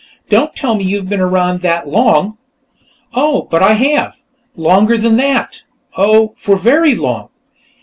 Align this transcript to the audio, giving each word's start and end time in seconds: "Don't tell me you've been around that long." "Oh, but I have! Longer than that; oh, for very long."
"Don't 0.29 0.55
tell 0.55 0.73
me 0.73 0.83
you've 0.85 1.07
been 1.09 1.19
around 1.21 1.61
that 1.61 1.87
long." 1.87 2.39
"Oh, 3.13 3.47
but 3.51 3.61
I 3.61 3.73
have! 3.73 4.15
Longer 4.55 4.97
than 4.97 5.15
that; 5.17 5.61
oh, 5.95 6.33
for 6.37 6.55
very 6.57 6.95
long." 6.95 7.29